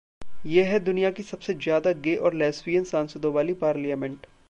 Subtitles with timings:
[0.45, 4.25] ये है दुनिया की सबसे ज्यादा गे और लेस्बियन सांसदों वाली पार्लियामेंट